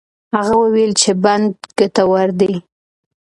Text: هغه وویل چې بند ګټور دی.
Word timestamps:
هغه 0.35 0.53
وویل 0.63 0.91
چې 1.01 1.11
بند 1.23 1.47
ګټور 1.77 2.29
دی. 2.39 2.53